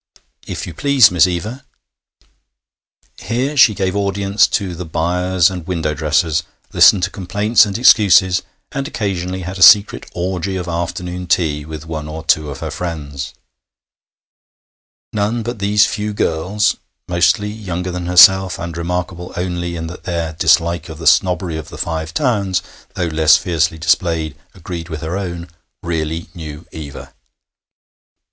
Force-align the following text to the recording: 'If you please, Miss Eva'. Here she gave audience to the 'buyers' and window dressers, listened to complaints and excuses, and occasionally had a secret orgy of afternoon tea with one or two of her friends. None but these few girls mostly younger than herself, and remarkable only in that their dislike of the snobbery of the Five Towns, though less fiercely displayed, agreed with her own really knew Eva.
'If 0.47 0.65
you 0.65 0.73
please, 0.73 1.11
Miss 1.11 1.27
Eva'. 1.27 1.63
Here 3.19 3.55
she 3.55 3.75
gave 3.75 3.95
audience 3.95 4.47
to 4.47 4.73
the 4.73 4.83
'buyers' 4.83 5.51
and 5.51 5.67
window 5.67 5.93
dressers, 5.93 6.41
listened 6.73 7.03
to 7.03 7.11
complaints 7.11 7.67
and 7.67 7.77
excuses, 7.77 8.41
and 8.71 8.87
occasionally 8.87 9.41
had 9.43 9.59
a 9.59 9.61
secret 9.61 10.09
orgy 10.15 10.55
of 10.55 10.67
afternoon 10.67 11.27
tea 11.27 11.65
with 11.65 11.85
one 11.85 12.07
or 12.07 12.23
two 12.25 12.49
of 12.49 12.61
her 12.61 12.71
friends. 12.71 13.35
None 15.13 15.43
but 15.43 15.59
these 15.59 15.85
few 15.85 16.13
girls 16.15 16.77
mostly 17.07 17.49
younger 17.51 17.91
than 17.91 18.07
herself, 18.07 18.57
and 18.57 18.75
remarkable 18.75 19.31
only 19.37 19.75
in 19.75 19.85
that 19.85 20.05
their 20.05 20.33
dislike 20.33 20.89
of 20.89 20.97
the 20.97 21.05
snobbery 21.05 21.57
of 21.57 21.69
the 21.69 21.77
Five 21.77 22.11
Towns, 22.11 22.63
though 22.95 23.05
less 23.05 23.37
fiercely 23.37 23.77
displayed, 23.77 24.35
agreed 24.55 24.89
with 24.89 25.01
her 25.01 25.15
own 25.15 25.47
really 25.83 26.25
knew 26.33 26.65
Eva. 26.71 27.13